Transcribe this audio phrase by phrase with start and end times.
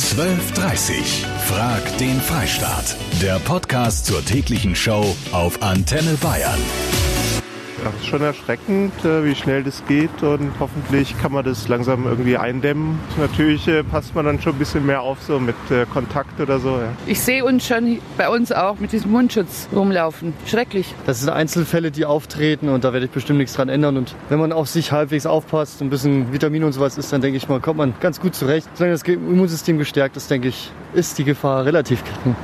[0.00, 2.96] 12.30 Frag den Freistaat.
[3.20, 6.58] Der Podcast zur täglichen Show auf Antenne Bayern.
[7.82, 12.04] Ja, ist schon erschreckend, äh, wie schnell das geht und hoffentlich kann man das langsam
[12.06, 12.98] irgendwie eindämmen.
[13.18, 16.58] Natürlich äh, passt man dann schon ein bisschen mehr auf, so mit äh, Kontakt oder
[16.58, 16.76] so.
[16.76, 16.92] Ja.
[17.06, 20.34] Ich sehe uns schon bei uns auch mit diesem Mundschutz rumlaufen.
[20.46, 20.94] Schrecklich.
[21.06, 23.96] Das sind Einzelfälle, die auftreten und da werde ich bestimmt nichts dran ändern.
[23.96, 27.38] Und wenn man auf sich halbwegs aufpasst, ein bisschen Vitamin und sowas ist, dann denke
[27.38, 28.68] ich mal, kommt man ganz gut zurecht.
[28.74, 32.36] Solange das Immunsystem gestärkt ist, denke ich, ist die Gefahr relativ gering.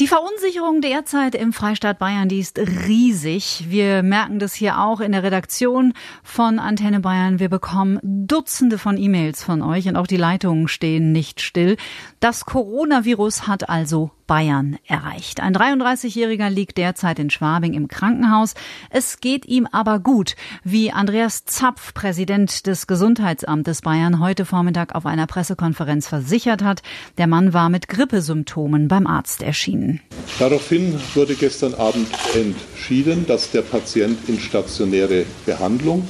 [0.00, 3.66] Die Verunsicherung derzeit im Freistaat Bayern, die ist riesig.
[3.68, 5.92] Wir merken das hier auch in der Redaktion
[6.22, 7.38] von Antenne Bayern.
[7.38, 11.76] Wir bekommen Dutzende von E-Mails von euch und auch die Leitungen stehen nicht still.
[12.18, 15.40] Das Coronavirus hat also Bayern erreicht.
[15.40, 18.54] Ein 33-Jähriger liegt derzeit in Schwabing im Krankenhaus.
[18.88, 25.04] Es geht ihm aber gut, wie Andreas Zapf, Präsident des Gesundheitsamtes Bayern, heute Vormittag auf
[25.04, 26.82] einer Pressekonferenz versichert hat.
[27.18, 30.00] Der Mann war mit Grippesymptomen beim Arzt erschienen.
[30.38, 36.06] Daraufhin wurde gestern Abend entschieden, dass der Patient in stationäre Behandlung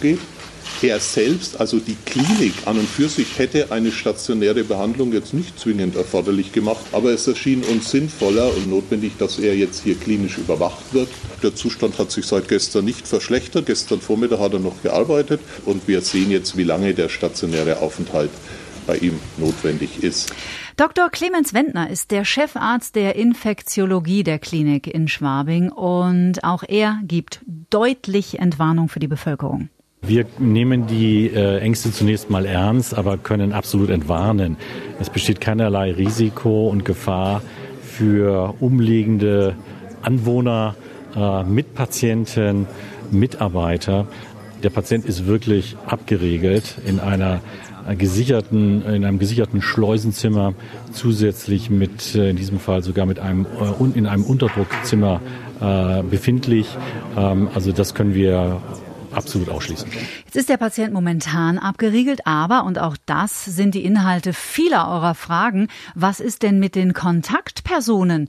[0.00, 0.20] geht.
[0.82, 5.58] Er selbst, also die Klinik an und für sich, hätte eine stationäre Behandlung jetzt nicht
[5.58, 10.38] zwingend erforderlich gemacht, aber es erschien uns sinnvoller und notwendig, dass er jetzt hier klinisch
[10.38, 11.08] überwacht wird.
[11.42, 13.66] Der Zustand hat sich seit gestern nicht verschlechtert.
[13.66, 18.30] Gestern Vormittag hat er noch gearbeitet und wir sehen jetzt, wie lange der stationäre Aufenthalt
[18.86, 20.32] bei ihm notwendig ist.
[20.76, 21.08] Dr.
[21.08, 27.40] Clemens Wendner ist der Chefarzt der Infektiologie der Klinik in Schwabing und auch er gibt
[27.70, 29.68] deutlich Entwarnung für die Bevölkerung.
[30.06, 34.58] Wir nehmen die äh, Ängste zunächst mal ernst, aber können absolut entwarnen.
[35.00, 37.40] Es besteht keinerlei Risiko und Gefahr
[37.82, 39.54] für umliegende
[40.02, 40.74] Anwohner,
[41.16, 42.66] äh, Mitpatienten,
[43.12, 44.06] Mitarbeiter.
[44.62, 47.40] Der Patient ist wirklich abgeregelt in einer
[47.96, 50.54] gesicherten, in einem gesicherten Schleusenzimmer,
[50.92, 53.46] zusätzlich mit, äh, in diesem Fall sogar mit einem,
[53.94, 55.20] in einem Unterdruckzimmer
[56.10, 56.66] befindlich.
[57.16, 58.60] Ähm, also das können wir
[59.14, 59.88] absolut ausschließen.
[60.24, 65.14] Jetzt ist der Patient momentan abgeriegelt, aber, und auch das sind die Inhalte vieler eurer
[65.14, 68.28] Fragen, was ist denn mit den Kontaktpersonen,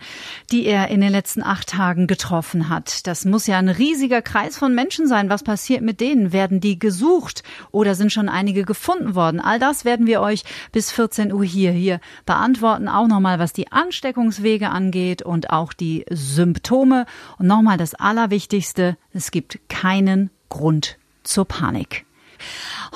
[0.51, 3.07] die er in den letzten acht Tagen getroffen hat?
[3.07, 5.29] Das muss ja ein riesiger Kreis von Menschen sein.
[5.29, 6.31] Was passiert mit denen?
[6.31, 9.39] Werden die gesucht oder sind schon einige gefunden worden?
[9.39, 12.87] All das werden wir euch bis 14 Uhr hier, hier beantworten.
[12.87, 17.05] Auch nochmal, was die Ansteckungswege angeht und auch die Symptome.
[17.37, 22.05] Und nochmal das Allerwichtigste, es gibt keinen Grund zur Panik.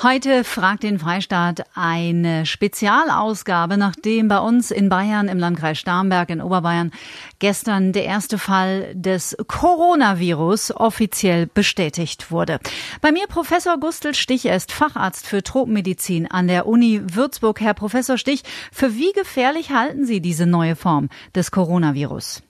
[0.02, 6.40] Heute fragt den Freistaat eine Spezialausgabe, nachdem bei uns in Bayern im Landkreis Starnberg in
[6.40, 6.90] Oberbayern
[7.38, 12.60] gestern der erste Fall des Coronavirus offiziell bestätigt wurde.
[13.00, 17.60] Bei mir Professor Gustl Stich, er ist Facharzt für Tropenmedizin an der Uni Würzburg.
[17.60, 22.42] Herr Professor Stich, für wie gefährlich halten Sie diese neue Form des Coronavirus?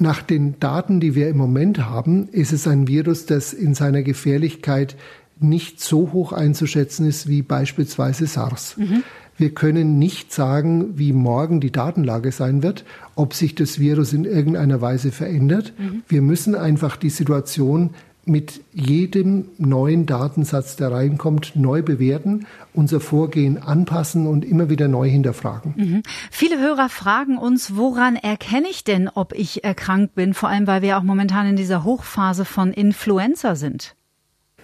[0.00, 4.02] Nach den Daten, die wir im Moment haben, ist es ein Virus, das in seiner
[4.02, 4.96] Gefährlichkeit
[5.38, 8.78] nicht so hoch einzuschätzen ist wie beispielsweise SARS.
[8.78, 9.02] Mhm.
[9.36, 14.24] Wir können nicht sagen, wie morgen die Datenlage sein wird, ob sich das Virus in
[14.24, 15.74] irgendeiner Weise verändert.
[15.76, 16.02] Mhm.
[16.08, 17.90] Wir müssen einfach die Situation
[18.24, 25.08] mit jedem neuen Datensatz, der reinkommt, neu bewerten, unser Vorgehen anpassen und immer wieder neu
[25.08, 25.74] hinterfragen.
[25.76, 26.02] Mhm.
[26.30, 30.82] Viele Hörer fragen uns, woran erkenne ich denn, ob ich erkrankt bin, vor allem weil
[30.82, 33.96] wir auch momentan in dieser Hochphase von Influenza sind.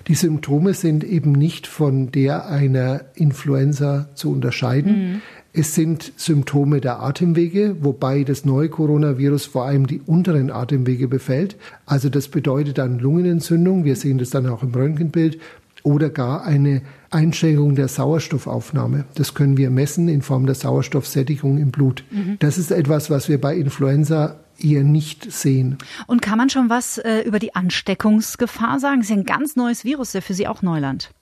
[0.09, 4.93] Die Symptome sind eben nicht von der einer Influenza zu unterscheiden.
[4.93, 5.23] Mhm.
[5.59, 11.57] Es sind Symptome der Atemwege, wobei das neue Coronavirus vor allem die unteren Atemwege befällt.
[11.87, 13.87] Also das bedeutet dann Lungenentzündung.
[13.87, 15.39] Wir sehen das dann auch im Röntgenbild
[15.83, 19.07] oder gar eine Einschränkung der Sauerstoffaufnahme.
[19.15, 22.05] Das können wir messen in Form der Sauerstoffsättigung im Blut.
[22.11, 22.37] Mhm.
[22.39, 25.79] Das ist etwas, was wir bei Influenza eher nicht sehen.
[26.07, 29.01] Und kann man schon was äh, über die Ansteckungsgefahr sagen?
[29.01, 31.13] Es ist ja ein ganz neues Virus, ja für Sie auch Neuland.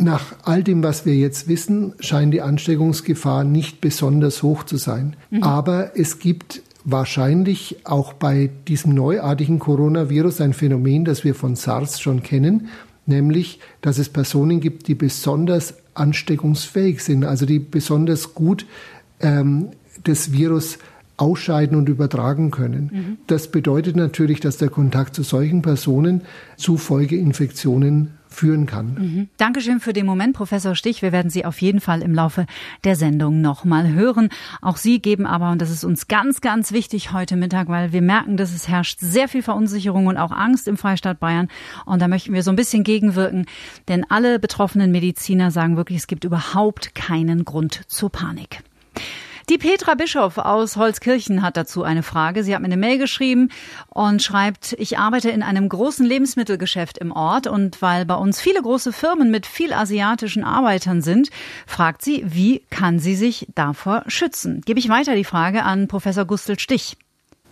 [0.00, 5.16] Nach all dem, was wir jetzt wissen, scheint die Ansteckungsgefahr nicht besonders hoch zu sein.
[5.30, 5.42] Mhm.
[5.42, 12.00] Aber es gibt wahrscheinlich auch bei diesem neuartigen Coronavirus ein Phänomen, das wir von SARS
[12.00, 12.68] schon kennen,
[13.06, 18.66] nämlich, dass es Personen gibt, die besonders ansteckungsfähig sind, also die besonders gut
[19.18, 19.70] ähm,
[20.04, 20.78] das Virus
[21.16, 22.90] ausscheiden und übertragen können.
[22.92, 23.18] Mhm.
[23.26, 26.22] Das bedeutet natürlich, dass der Kontakt zu solchen Personen
[26.56, 28.94] zu Folgeinfektionen führen kann.
[28.94, 29.28] Mhm.
[29.36, 31.02] Dankeschön für den Moment, Professor Stich.
[31.02, 32.46] Wir werden Sie auf jeden Fall im Laufe
[32.84, 34.28] der Sendung nochmal hören.
[34.60, 38.02] Auch Sie geben aber, und das ist uns ganz, ganz wichtig heute Mittag, weil wir
[38.02, 41.48] merken, dass es herrscht sehr viel Verunsicherung und auch Angst im Freistaat Bayern.
[41.86, 43.46] Und da möchten wir so ein bisschen gegenwirken,
[43.88, 48.62] denn alle betroffenen Mediziner sagen wirklich, es gibt überhaupt keinen Grund zur Panik.
[49.48, 52.44] Die Petra Bischof aus Holzkirchen hat dazu eine Frage.
[52.44, 53.48] Sie hat mir eine Mail geschrieben
[53.88, 58.60] und schreibt, ich arbeite in einem großen Lebensmittelgeschäft im Ort und weil bei uns viele
[58.60, 61.30] große Firmen mit viel asiatischen Arbeitern sind,
[61.66, 64.60] fragt sie, wie kann sie sich davor schützen?
[64.66, 66.98] Gebe ich weiter die Frage an Professor Gustl Stich.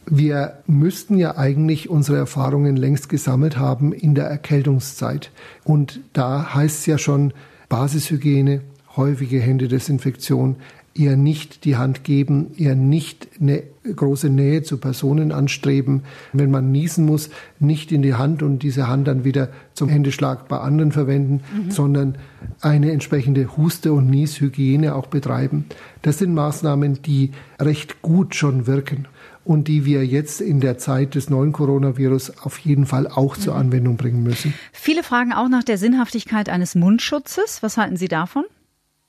[0.04, 5.30] Wir müssten ja eigentlich unsere Erfahrungen längst gesammelt haben in der Erkältungszeit.
[5.64, 7.32] Und da heißt es ja schon
[7.70, 8.60] Basishygiene,
[8.96, 10.56] häufige Händedesinfektion,
[10.98, 13.62] eher nicht die Hand geben, eher nicht eine
[13.94, 16.02] große Nähe zu Personen anstreben.
[16.32, 20.48] Wenn man niesen muss, nicht in die Hand und diese Hand dann wieder zum Händeschlag
[20.48, 21.70] bei anderen verwenden, mhm.
[21.70, 22.18] sondern
[22.60, 25.66] eine entsprechende Huste- und Nieshygiene auch betreiben.
[26.02, 29.06] Das sind Maßnahmen, die recht gut schon wirken
[29.44, 33.54] und die wir jetzt in der Zeit des neuen Coronavirus auf jeden Fall auch zur
[33.54, 33.60] mhm.
[33.60, 34.52] Anwendung bringen müssen.
[34.72, 37.62] Viele fragen auch nach der Sinnhaftigkeit eines Mundschutzes.
[37.62, 38.44] Was halten Sie davon?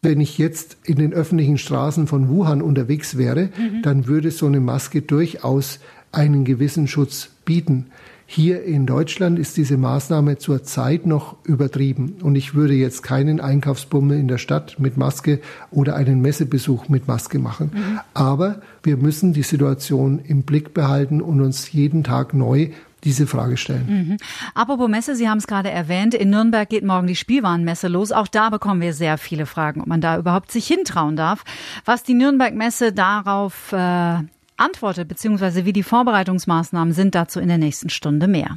[0.08, 3.82] Wenn ich jetzt in den öffentlichen Straßen von Wuhan unterwegs wäre, mhm.
[3.82, 5.80] dann würde so eine Maske durchaus
[6.14, 7.88] einen gewissen Schutz bieten.
[8.26, 12.16] Hier in Deutschland ist diese Maßnahme zurzeit noch übertrieben.
[12.22, 17.10] Und ich würde jetzt keinen Einkaufsbummel in der Stadt mit Maske oder einen Messebesuch mit
[17.10, 17.72] Maske machen.
[17.74, 18.00] Mhm.
[18.14, 22.70] Aber wir müssen die Situation im Blick behalten und uns jeden Tag neu
[23.04, 23.86] diese Frage stellen.
[23.88, 24.18] Mhm.
[24.54, 28.12] Apropos Messe, Sie haben es gerade erwähnt, in Nürnberg geht morgen die Spielwarenmesse los.
[28.12, 31.44] Auch da bekommen wir sehr viele Fragen, ob man da überhaupt sich hintrauen darf.
[31.86, 34.18] Was die Nürnberg-Messe darauf äh,
[34.58, 38.56] antwortet, beziehungsweise wie die Vorbereitungsmaßnahmen sind, dazu in der nächsten Stunde mehr.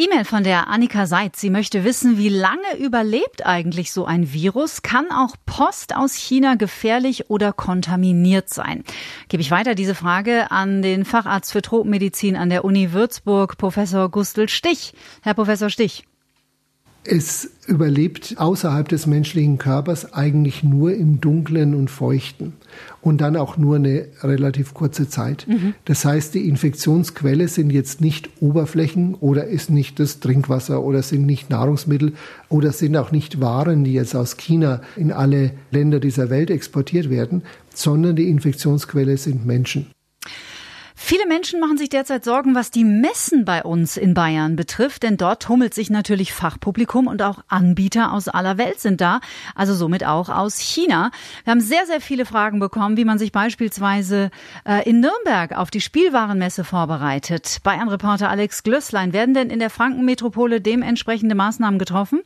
[0.00, 1.42] E-Mail von der Annika Seitz.
[1.42, 4.80] Sie möchte wissen, wie lange überlebt eigentlich so ein Virus?
[4.80, 8.82] Kann auch Post aus China gefährlich oder kontaminiert sein?
[9.28, 14.08] Gebe ich weiter diese Frage an den Facharzt für Tropenmedizin an der Uni Würzburg, Professor
[14.10, 14.94] Gustl Stich.
[15.20, 16.04] Herr Professor Stich.
[17.02, 22.52] Es überlebt außerhalb des menschlichen Körpers eigentlich nur im Dunklen und Feuchten
[23.00, 25.46] und dann auch nur eine relativ kurze Zeit.
[25.48, 25.74] Mhm.
[25.86, 31.24] Das heißt, die Infektionsquelle sind jetzt nicht Oberflächen oder ist nicht das Trinkwasser oder sind
[31.24, 32.12] nicht Nahrungsmittel
[32.50, 37.08] oder sind auch nicht Waren, die jetzt aus China in alle Länder dieser Welt exportiert
[37.08, 37.42] werden,
[37.74, 39.86] sondern die Infektionsquelle sind Menschen.
[41.02, 45.16] Viele Menschen machen sich derzeit Sorgen, was die Messen bei uns in Bayern betrifft, denn
[45.16, 49.20] dort tummelt sich natürlich Fachpublikum und auch Anbieter aus aller Welt sind da,
[49.54, 51.10] also somit auch aus China.
[51.44, 54.30] Wir haben sehr, sehr viele Fragen bekommen, wie man sich beispielsweise
[54.64, 57.60] äh, in Nürnberg auf die Spielwarenmesse vorbereitet.
[57.64, 62.20] Bayern-Reporter Alex Glösslein, werden denn in der Frankenmetropole dementsprechende Maßnahmen getroffen?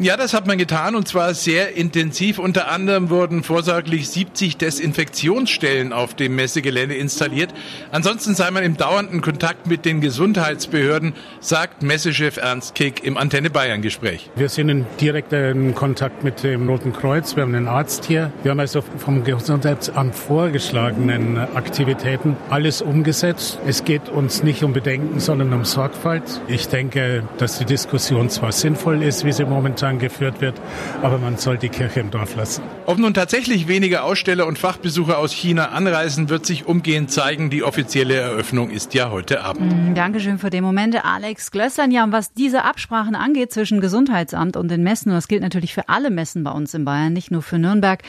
[0.00, 2.38] Ja, das hat man getan und zwar sehr intensiv.
[2.38, 7.54] Unter anderem wurden vorsorglich 70 Desinfektionsstellen auf dem Messegelände installiert.
[7.92, 13.50] Ansonsten sei man im dauernden Kontakt mit den Gesundheitsbehörden, sagt Messechef Ernst Kick im Antenne
[13.50, 14.30] Bayern Gespräch.
[14.34, 17.36] Wir sind in direkten Kontakt mit dem Roten Kreuz.
[17.36, 18.32] Wir haben einen Arzt hier.
[18.42, 23.58] Wir haben also vom Gesundheitsamt vorgeschlagenen Aktivitäten alles umgesetzt.
[23.64, 26.40] Es geht uns nicht um Bedenken, sondern um Sorgfalt.
[26.48, 30.60] Ich denke, dass die Diskussion zwar sinnvoll ist, wie sie momentan momentan geführt wird.
[31.02, 32.62] Aber man soll die Kirche im Dorf lassen.
[32.84, 37.48] Ob nun tatsächlich weniger Aussteller und Fachbesucher aus China anreisen, wird sich umgehend zeigen.
[37.48, 39.72] Die offizielle Eröffnung ist ja heute Abend.
[39.72, 41.90] Mm, Dankeschön für den Moment, Alex Glössern.
[41.90, 45.88] Ja, was diese Absprachen angeht zwischen Gesundheitsamt und den Messen, und das gilt natürlich für
[45.88, 48.02] alle Messen bei uns in Bayern, nicht nur für Nürnberg.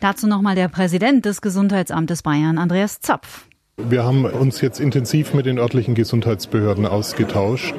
[0.00, 3.44] Dazu nochmal der Präsident des Gesundheitsamtes Bayern, Andreas Zapf.
[3.78, 7.74] Wir haben uns jetzt intensiv mit den örtlichen Gesundheitsbehörden ausgetauscht.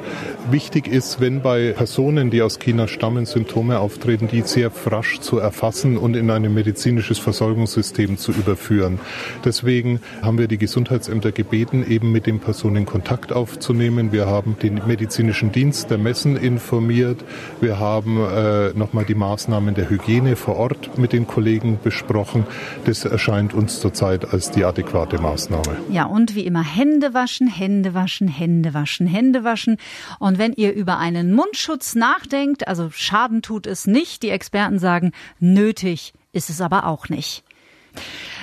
[0.50, 5.38] Wichtig ist, wenn bei Personen, die aus China stammen, Symptome auftreten, die sehr rasch zu
[5.38, 8.98] erfassen und in ein medizinisches Versorgungssystem zu überführen.
[9.44, 14.10] Deswegen haben wir die Gesundheitsämter gebeten, eben mit den Personen Kontakt aufzunehmen.
[14.10, 17.24] Wir haben den medizinischen Dienst der Messen informiert.
[17.60, 22.48] Wir haben äh, nochmal die Maßnahmen der Hygiene vor Ort mit den Kollegen besprochen.
[22.84, 25.83] Das erscheint uns zurzeit als die adäquate Maßnahme.
[25.90, 29.76] Ja, und wie immer Hände waschen, Hände waschen, Hände waschen, Hände waschen.
[30.18, 35.12] Und wenn ihr über einen Mundschutz nachdenkt, also Schaden tut es nicht, die Experten sagen,
[35.38, 37.44] nötig ist es aber auch nicht.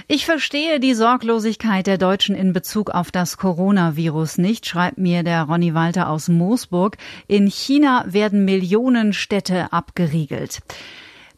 [0.08, 5.44] Ich verstehe die Sorglosigkeit der Deutschen in Bezug auf das Coronavirus nicht, schreibt mir der
[5.44, 6.98] Ronny Walter aus Moosburg.
[7.28, 10.62] In China werden Millionen Städte abgeriegelt.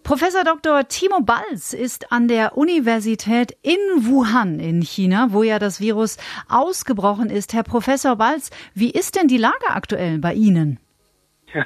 [0.04, 0.86] Professor Dr.
[0.90, 6.18] Timo Balz ist an der Universität in Wuhan in China, wo ja das Virus
[6.50, 7.54] ausgebrochen ist.
[7.54, 10.78] Herr Professor Balz, wie ist denn die Lage aktuell bei Ihnen?
[11.54, 11.66] Ja,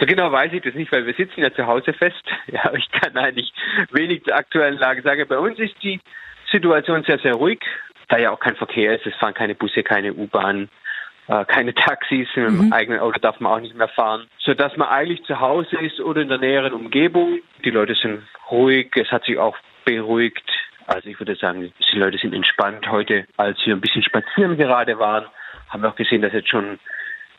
[0.00, 2.24] so genau weiß ich das nicht, weil wir sitzen ja zu Hause fest.
[2.46, 3.52] Ja, ich kann eigentlich
[3.90, 5.26] wenig zur aktuellen Lage sagen.
[5.28, 6.00] Bei uns ist die
[6.50, 7.60] Situation sehr, sehr ruhig,
[8.08, 9.04] da ja auch kein Verkehr ist.
[9.04, 10.70] Es fahren keine Busse, keine U-Bahn,
[11.28, 12.72] äh, keine Taxis, mit dem mhm.
[12.72, 16.00] eigenen Auto darf man auch nicht mehr fahren, so dass man eigentlich zu Hause ist
[16.00, 17.40] oder in der näheren Umgebung.
[17.64, 20.48] Die Leute sind ruhig, es hat sich auch beruhigt.
[20.86, 22.88] Also ich würde sagen, die Leute sind entspannt.
[22.90, 25.26] Heute, als wir ein bisschen spazieren gerade waren,
[25.68, 26.78] haben wir auch gesehen, dass jetzt schon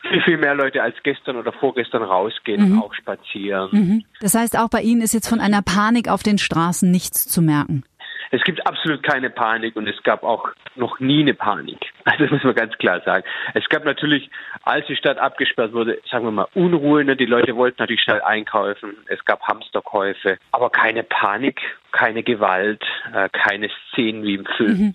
[0.02, 2.82] viel, viel mehr Leute als gestern oder vorgestern rausgehen, mhm.
[2.82, 3.68] auch spazieren.
[3.72, 4.04] Mhm.
[4.20, 7.42] Das heißt, auch bei Ihnen ist jetzt von einer Panik auf den Straßen nichts zu
[7.42, 7.84] merken.
[8.30, 11.78] Es gibt absolut keine Panik und es gab auch noch nie eine Panik.
[12.08, 13.22] Also das muss man ganz klar sagen.
[13.52, 14.30] Es gab natürlich,
[14.62, 17.04] als die Stadt abgesperrt wurde, sagen wir mal Unruhe.
[17.04, 17.16] Ne?
[17.16, 18.96] Die Leute wollten natürlich schnell einkaufen.
[19.08, 21.60] Es gab Hamsterkäufe, aber keine Panik
[21.92, 22.82] keine Gewalt,
[23.14, 24.78] äh, keine Szenen wie im Film.
[24.78, 24.94] Mhm.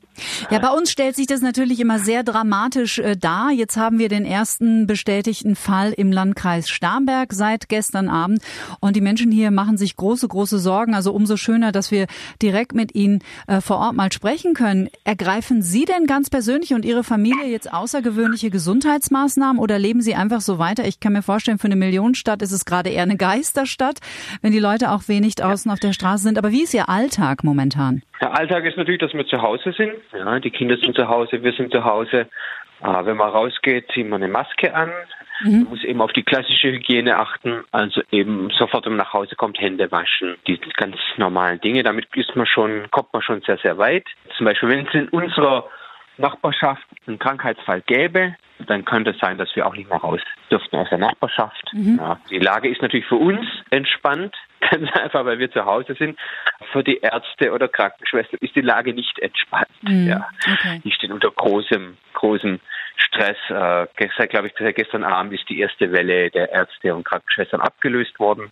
[0.50, 3.51] Ja, bei uns stellt sich das natürlich immer sehr dramatisch äh, dar.
[3.51, 8.41] Jetzt haben wir den ersten bestätigten Fall im Landkreis Starnberg seit gestern Abend
[8.79, 10.93] und die Menschen hier machen sich große, große Sorgen.
[10.93, 12.07] Also umso schöner, dass wir
[12.41, 14.89] direkt mit Ihnen äh, vor Ort mal sprechen können.
[15.03, 20.41] Ergreifen Sie denn ganz persönlich und Ihre Familie jetzt außergewöhnliche Gesundheitsmaßnahmen oder leben Sie einfach
[20.41, 20.85] so weiter?
[20.85, 24.00] Ich kann mir vorstellen, für eine Millionenstadt ist es gerade eher eine Geisterstadt,
[24.41, 26.38] wenn die Leute auch wenig draußen auf der Straße sind.
[26.38, 28.01] Aber wie ist Ihr Alltag momentan?
[28.21, 29.93] Der Alltag ist natürlich, dass wir zu Hause sind.
[30.11, 32.27] Ja, die Kinder sind zu Hause, wir sind zu Hause.
[32.81, 34.91] Äh, wenn man rausgeht, zieht man eine Maske an.
[35.41, 35.51] Mhm.
[35.51, 39.35] Man muss eben auf die klassische Hygiene achten, also eben sofort, wenn man nach Hause
[39.35, 40.35] kommt, Hände waschen.
[40.47, 41.83] Die ganz normalen Dinge.
[41.83, 44.05] Damit ist man schon, kommt man schon sehr, sehr weit.
[44.37, 45.65] Zum Beispiel, wenn es in unserer
[46.17, 48.35] Nachbarschaft einen Krankheitsfall gäbe,
[48.67, 51.72] dann könnte es sein, dass wir auch nicht mehr raus dürften aus der Nachbarschaft.
[51.74, 51.98] Mhm.
[52.00, 54.36] Ja, die Lage ist natürlich für uns entspannt,
[54.72, 56.17] ganz einfach, weil wir zu Hause sind.
[56.72, 59.67] Für die Ärzte oder Krankenschwestern ist die Lage nicht entspannt.
[59.82, 60.08] Mhm.
[60.08, 60.27] Ja.
[60.51, 60.82] Okay.
[60.84, 62.60] Die stehen unter großem, großem
[62.96, 63.38] Stress.
[63.50, 68.20] Äh, gestern, glaube ich, gestern Abend ist die erste Welle der Ärzte und Krankenschwestern abgelöst
[68.20, 68.51] worden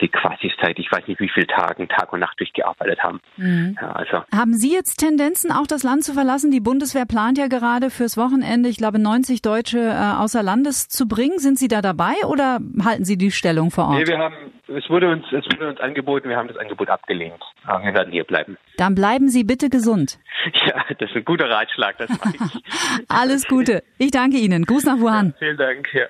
[0.00, 3.20] die Quasi-Zeit, ich weiß nicht, wie viele Tage, Tag und Nacht durchgearbeitet haben.
[3.36, 3.76] Mhm.
[3.80, 4.22] Ja, also.
[4.34, 6.50] Haben Sie jetzt Tendenzen, auch das Land zu verlassen?
[6.50, 11.06] Die Bundeswehr plant ja gerade fürs Wochenende, ich glaube, 90 Deutsche äh, außer Landes zu
[11.06, 11.38] bringen.
[11.38, 13.98] Sind Sie da dabei oder halten Sie die Stellung vor Ort?
[13.98, 14.34] Nee, wir haben,
[14.68, 17.42] es wurde uns, es wurde uns angeboten, wir haben das Angebot abgelehnt.
[17.64, 18.56] Wir werden hier bleiben.
[18.78, 20.18] Dann bleiben Sie bitte gesund.
[20.66, 22.62] Ja, das ist ein guter Ratschlag, das weiß ich.
[23.08, 23.82] Alles Gute.
[23.98, 24.64] Ich danke Ihnen.
[24.64, 25.28] Gruß nach Wuhan.
[25.28, 25.92] Ja, vielen Dank.
[25.92, 26.06] Ja.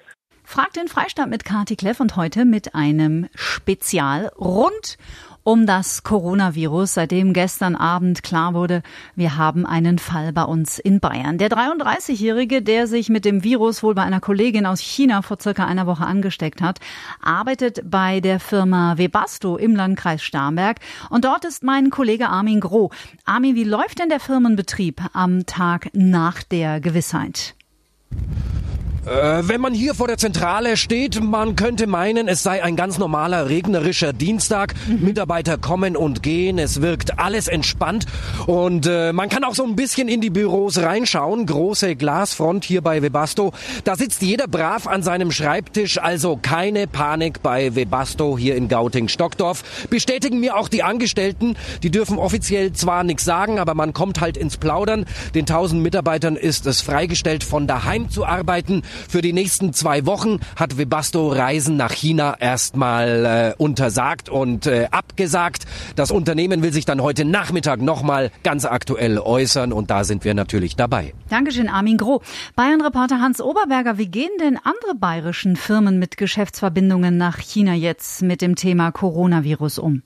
[0.50, 4.96] Fragt den Freistaat mit Kati Kleff und heute mit einem Spezial rund
[5.42, 8.82] um das Coronavirus, seitdem gestern Abend klar wurde,
[9.14, 11.36] wir haben einen Fall bei uns in Bayern.
[11.36, 15.66] Der 33-Jährige, der sich mit dem Virus wohl bei einer Kollegin aus China vor circa
[15.66, 16.80] einer Woche angesteckt hat,
[17.20, 20.78] arbeitet bei der Firma Webasto im Landkreis Starnberg.
[21.10, 22.90] Und dort ist mein Kollege Armin Groh.
[23.26, 27.54] Armin, wie läuft denn der Firmenbetrieb am Tag nach der Gewissheit?
[29.08, 32.98] Äh, wenn man hier vor der Zentrale steht, man könnte meinen, es sei ein ganz
[32.98, 34.74] normaler regnerischer Dienstag.
[34.86, 35.04] Mhm.
[35.04, 38.04] Mitarbeiter kommen und gehen, es wirkt alles entspannt
[38.46, 41.46] und äh, man kann auch so ein bisschen in die Büros reinschauen.
[41.46, 43.52] Große Glasfront hier bei Webasto.
[43.84, 49.86] Da sitzt jeder brav an seinem Schreibtisch, also keine Panik bei Webasto hier in Gauting-Stockdorf.
[49.88, 51.56] Bestätigen mir auch die Angestellten.
[51.82, 55.06] Die dürfen offiziell zwar nichts sagen, aber man kommt halt ins Plaudern.
[55.34, 58.82] Den 1000 Mitarbeitern ist es freigestellt, von daheim zu arbeiten.
[59.08, 64.88] Für die nächsten zwei Wochen hat Webasto Reisen nach China erstmal äh, untersagt und äh,
[64.90, 65.64] abgesagt.
[65.96, 70.34] Das Unternehmen will sich dann heute Nachmittag nochmal ganz aktuell äußern und da sind wir
[70.34, 71.14] natürlich dabei.
[71.28, 72.22] Dankeschön, Armin Groh.
[72.56, 78.42] Bayern-Reporter Hans Oberberger, wie gehen denn andere bayerischen Firmen mit Geschäftsverbindungen nach China jetzt mit
[78.42, 80.02] dem Thema Coronavirus um?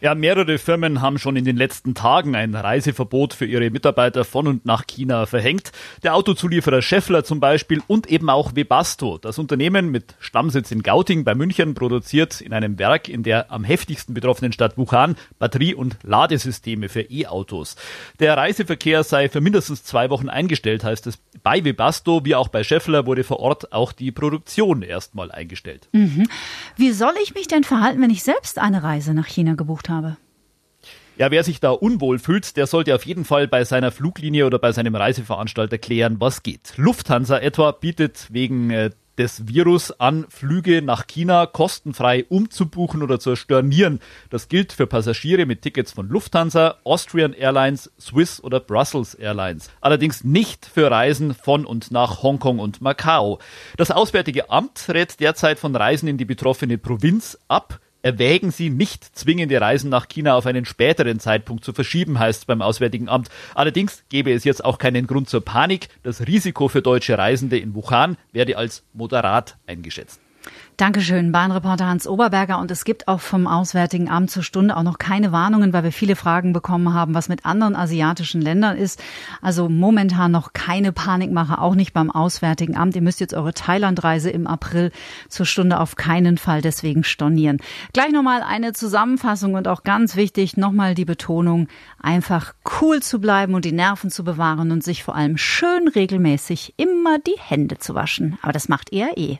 [0.00, 4.46] Ja, mehrere Firmen haben schon in den letzten Tagen ein Reiseverbot für ihre Mitarbeiter von
[4.46, 5.72] und nach China verhängt.
[6.02, 9.16] Der Autozulieferer Scheffler zum Beispiel und eben auch Webasto.
[9.16, 13.64] Das Unternehmen mit Stammsitz in Gauting bei München produziert in einem Werk in der am
[13.64, 17.76] heftigsten betroffenen Stadt Wuhan Batterie- und Ladesysteme für E-Autos.
[18.20, 21.18] Der Reiseverkehr sei für mindestens zwei Wochen eingestellt, heißt es.
[21.42, 25.88] Bei Webasto wie auch bei Scheffler wurde vor Ort auch die Produktion erstmal eingestellt.
[25.92, 26.28] Mhm.
[26.76, 30.06] Wie soll ich mich denn verhalten, wenn ich selbst eine Reise nach China gebucht habe?
[30.06, 30.16] habe.
[31.18, 34.58] Ja, wer sich da unwohl fühlt, der sollte auf jeden Fall bei seiner Fluglinie oder
[34.58, 36.74] bei seinem Reiseveranstalter klären, was geht.
[36.76, 43.34] Lufthansa etwa bietet wegen äh, des Virus an, Flüge nach China kostenfrei umzubuchen oder zu
[43.34, 44.00] stornieren.
[44.28, 49.70] Das gilt für Passagiere mit Tickets von Lufthansa, Austrian Airlines, Swiss oder Brussels Airlines.
[49.80, 53.38] Allerdings nicht für Reisen von und nach Hongkong und Macau.
[53.78, 59.18] Das Auswärtige Amt rät derzeit von Reisen in die betroffene Provinz ab erwägen Sie nicht
[59.18, 63.30] zwingende Reisen nach China auf einen späteren Zeitpunkt zu verschieben, heißt beim Auswärtigen Amt.
[63.52, 65.88] Allerdings gäbe es jetzt auch keinen Grund zur Panik.
[66.04, 70.20] Das Risiko für deutsche Reisende in Wuhan werde als moderat eingeschätzt.
[70.76, 72.58] Dankeschön, Bahnreporter Hans Oberberger.
[72.58, 75.92] Und es gibt auch vom Auswärtigen Amt zur Stunde auch noch keine Warnungen, weil wir
[75.92, 79.02] viele Fragen bekommen haben, was mit anderen asiatischen Ländern ist.
[79.40, 82.94] Also momentan noch keine Panikmache, auch nicht beim Auswärtigen Amt.
[82.94, 84.92] Ihr müsst jetzt eure Thailandreise im April
[85.30, 87.56] zur Stunde auf keinen Fall deswegen stornieren.
[87.94, 91.68] Gleich nochmal eine Zusammenfassung und auch ganz wichtig nochmal die Betonung,
[92.02, 92.52] einfach
[92.82, 97.18] cool zu bleiben und die Nerven zu bewahren und sich vor allem schön regelmäßig immer
[97.18, 98.38] die Hände zu waschen.
[98.42, 99.38] Aber das macht ihr eh.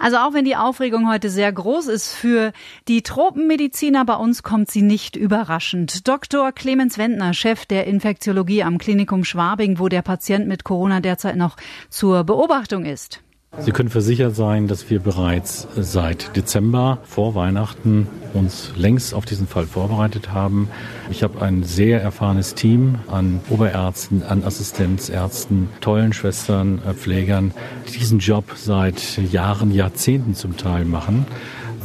[0.00, 2.52] Also auch wenn die Aufregung heute sehr groß ist für
[2.88, 6.08] die Tropenmediziner, bei uns kommt sie nicht überraschend.
[6.08, 6.52] Dr.
[6.52, 11.56] Clemens Wendner, Chef der Infektiologie am Klinikum Schwabing, wo der Patient mit Corona derzeit noch
[11.90, 13.22] zur Beobachtung ist.
[13.58, 19.48] Sie können versichert sein, dass wir bereits seit Dezember vor Weihnachten uns längst auf diesen
[19.48, 20.70] Fall vorbereitet haben.
[21.10, 27.52] Ich habe ein sehr erfahrenes Team an Oberärzten, an Assistenzärzten, tollen Schwestern, äh, Pflegern,
[27.88, 31.26] die diesen Job seit Jahren, Jahrzehnten zum Teil machen.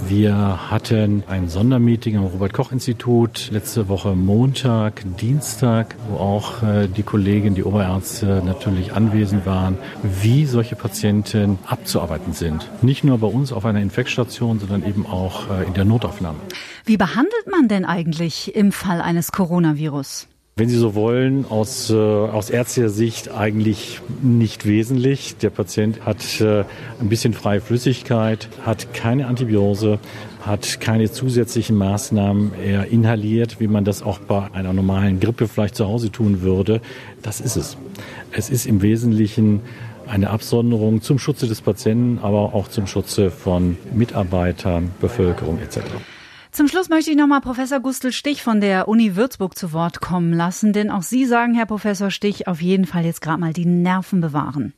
[0.03, 7.55] Wir hatten ein Sondermeeting am Robert-Koch-Institut letzte Woche Montag, Dienstag, wo auch äh, die Kollegen,
[7.55, 12.69] die Oberärzte natürlich anwesend waren, wie solche Patienten abzuarbeiten sind.
[12.81, 16.39] Nicht nur bei uns auf einer Infektstation, sondern eben auch äh, in der Notaufnahme.
[16.85, 20.27] Wie behandelt man denn eigentlich im Fall eines Coronavirus?
[20.57, 25.35] Wenn Sie so wollen, aus, äh, aus ärztlicher Sicht eigentlich nicht wesentlich.
[25.35, 26.63] Der Patient hat äh,
[27.01, 29.99] ein bisschen freie Flüssigkeit, hat keine Antibiose,
[30.45, 32.53] hat keine zusätzlichen Maßnahmen.
[32.53, 36.79] Er inhaliert, wie man das auch bei einer normalen Grippe vielleicht zu Hause tun würde.
[37.21, 37.75] Das ist es.
[38.31, 39.59] Es ist im Wesentlichen
[40.07, 45.81] eine Absonderung zum Schutze des Patienten, aber auch zum Schutze von Mitarbeitern, Bevölkerung etc.
[46.55, 50.31] Zum Schluss möchte ich nochmal Professor Gustl Stich von der Uni Würzburg zu Wort kommen
[50.31, 53.65] lassen, denn auch Sie sagen, Herr Professor Stich, auf jeden Fall jetzt gerade mal die
[53.65, 54.71] Nerven bewahren.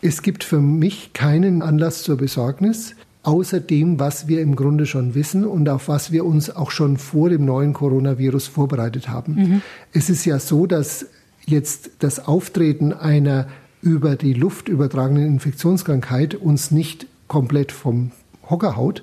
[0.00, 2.94] Es gibt für mich keinen Anlass zur Besorgnis,
[3.24, 6.98] außer dem, was wir im Grunde schon wissen und auf was wir uns auch schon
[6.98, 9.34] vor dem neuen Coronavirus vorbereitet haben.
[9.34, 9.62] Mhm.
[9.92, 11.06] Es ist ja so, dass
[11.44, 13.48] jetzt das Auftreten einer
[13.80, 18.12] über die Luft übertragenen Infektionskrankheit uns nicht komplett vom
[18.48, 19.02] Hocker haut.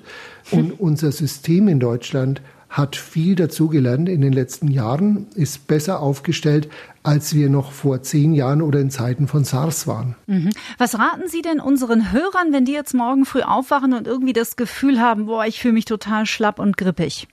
[0.50, 6.68] Und unser System in Deutschland hat viel dazugelernt in den letzten Jahren, ist besser aufgestellt,
[7.02, 10.14] als wir noch vor zehn Jahren oder in Zeiten von SARS waren.
[10.28, 10.50] Mhm.
[10.78, 14.54] Was raten Sie denn unseren Hörern, wenn die jetzt morgen früh aufwachen und irgendwie das
[14.54, 17.26] Gefühl haben, boah, ich fühle mich total schlapp und grippig?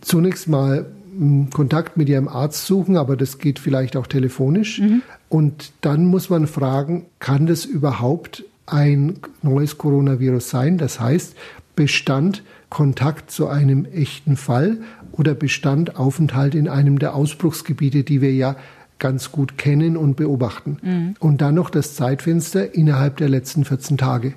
[0.00, 0.86] Zunächst mal
[1.16, 4.80] hm, Kontakt mit Ihrem Arzt suchen, aber das geht vielleicht auch telefonisch.
[4.80, 5.02] Mhm.
[5.28, 10.78] Und dann muss man fragen, kann das überhaupt ein neues Coronavirus sein.
[10.78, 11.34] Das heißt,
[11.76, 14.78] bestand Kontakt zu einem echten Fall
[15.12, 18.56] oder bestand Aufenthalt in einem der Ausbruchsgebiete, die wir ja
[18.98, 20.78] ganz gut kennen und beobachten.
[20.82, 21.14] Mhm.
[21.20, 24.34] Und dann noch das Zeitfenster innerhalb der letzten 14 Tage.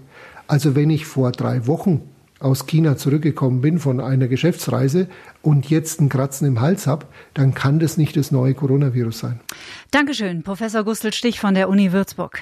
[0.48, 2.02] Also wenn ich vor drei Wochen
[2.40, 5.08] aus China zurückgekommen bin von einer Geschäftsreise
[5.42, 9.40] und jetzt einen Kratzen im Hals habe, dann kann das nicht das neue Coronavirus sein.
[9.92, 12.42] Dankeschön, Professor Gustl Stich von der Uni Würzburg.